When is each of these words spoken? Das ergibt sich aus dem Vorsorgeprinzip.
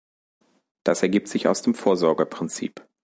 Das 0.83 1.03
ergibt 1.03 1.27
sich 1.27 1.47
aus 1.47 1.61
dem 1.61 1.75
Vorsorgeprinzip. 1.75 2.87